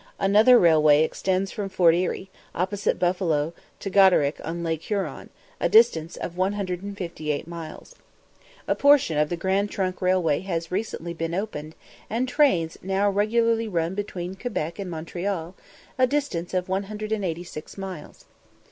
Another 0.19 0.57
railway 0.57 1.03
extends 1.03 1.51
from 1.51 1.69
Fort 1.69 1.93
Erie, 1.93 2.31
opposite 2.55 2.97
Buffalo, 2.97 3.53
to 3.79 3.91
Goderich 3.91 4.41
on 4.43 4.63
Lake 4.63 4.81
Huron, 4.81 5.29
a 5.59 5.69
distance 5.69 6.17
of 6.17 6.35
158 6.35 7.47
miles. 7.47 7.93
A 8.67 8.73
portion 8.73 9.19
of 9.19 9.29
the 9.29 9.37
Grand 9.37 9.69
Trunk 9.69 10.01
Railway 10.01 10.39
has 10.39 10.71
recently 10.71 11.13
been 11.13 11.35
opened, 11.35 11.75
and 12.09 12.27
trains 12.27 12.79
now 12.81 13.11
regularly 13.11 13.67
run 13.67 13.93
between 13.93 14.33
Quebec 14.33 14.79
and 14.79 14.89
Montreal, 14.89 15.53
a 15.99 16.07
distance 16.07 16.55
of 16.55 16.67
186 16.67 17.77
miles. 17.77 18.25